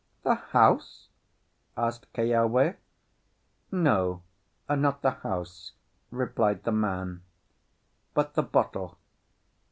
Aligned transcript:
"The 0.23 0.33
house?" 0.33 1.09
asked 1.77 2.11
Keawe. 2.13 2.73
"No, 3.71 4.23
not 4.67 5.03
the 5.03 5.11
house," 5.11 5.73
replied 6.09 6.63
the 6.63 6.71
man; 6.71 7.21
"but 8.15 8.33
the 8.33 8.41
bottle. 8.41 8.97